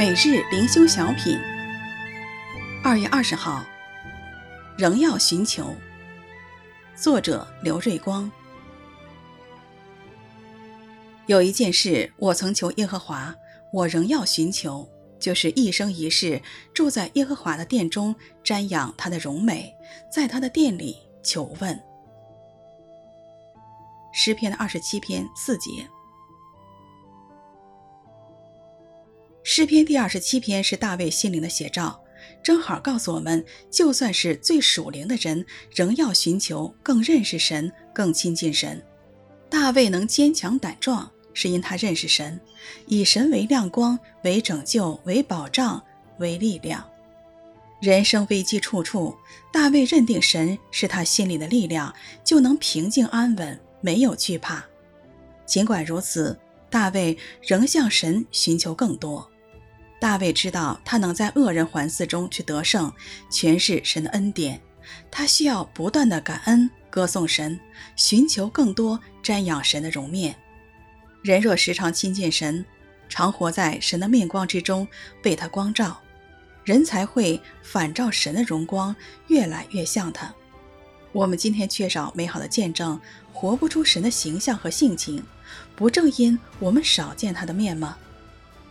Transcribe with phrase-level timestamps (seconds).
[0.00, 1.38] 每日灵修小品，
[2.82, 3.62] 二月二十号，
[4.78, 5.76] 仍要寻求。
[6.96, 8.32] 作者刘瑞光。
[11.26, 13.36] 有一件事，我曾求耶和华，
[13.74, 16.40] 我仍要寻求，就是一生一世
[16.72, 19.76] 住在耶和华的殿中，瞻仰他的荣美，
[20.10, 21.78] 在他的殿里求问。
[24.14, 25.86] 诗篇的二十七篇四节。
[29.60, 32.02] 诗篇第二十七篇是大卫心灵的写照，
[32.42, 38.82] 正好告诉我们，就算是最属灵的人，仍要寻求更认识神、更亲近神。
[39.50, 42.40] 大卫能坚强胆壮，是因他认识神，
[42.86, 45.84] 以神为亮光、为拯救、为保障、
[46.16, 46.82] 为力量。
[47.82, 49.14] 人生危机处处，
[49.52, 54.64] 大卫认定神是他心里的力量，就能平静安稳，没有惧怕。
[55.44, 59.29] 尽管如此，大卫仍向神寻求更多。
[60.00, 62.90] 大卫知道，他能在恶人环伺中去得胜，
[63.30, 64.60] 全是神的恩典。
[65.10, 67.60] 他需要不断的感恩、歌颂神，
[67.94, 70.34] 寻求更多瞻仰神的容面。
[71.22, 72.64] 人若时常亲近神，
[73.10, 74.88] 常活在神的面光之中，
[75.22, 76.00] 被他光照，
[76.64, 78.96] 人才会反照神的荣光，
[79.28, 80.34] 越来越像他。
[81.12, 82.98] 我们今天缺少美好的见证，
[83.34, 85.22] 活不出神的形象和性情，
[85.76, 87.98] 不正因我们少见他的面吗？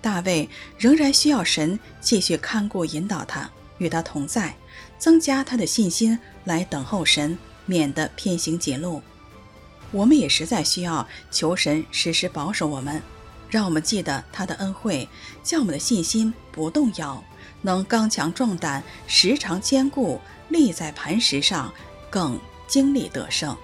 [0.01, 4.55] 大卫仍然需要神继续看顾引导他，与他同在，
[4.97, 9.01] 增加他的信心，来等候神，免得偏行己路。
[9.91, 13.01] 我们也实在需要求神时时保守我们，
[13.49, 15.07] 让我们记得他的恩惠，
[15.43, 17.23] 叫我们的信心不动摇，
[17.61, 21.73] 能刚强壮胆，时常坚固，立在磐石上，
[22.09, 23.57] 更经历得胜。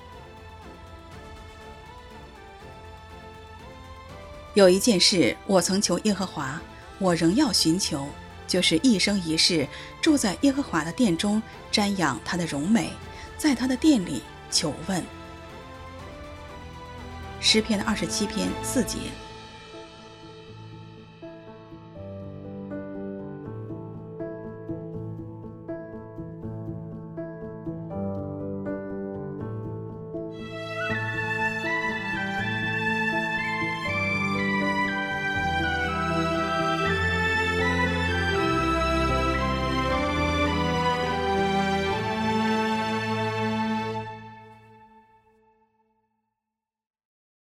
[4.56, 6.62] 有一件事，我曾求耶和华，
[6.98, 8.08] 我仍要寻求，
[8.48, 9.68] 就是一生一世
[10.02, 11.44] 住在耶和华的殿中，
[11.74, 12.90] 瞻仰他的荣美，
[13.38, 15.04] 在他的殿里求问。
[17.42, 18.98] 诗篇的二十七篇四节。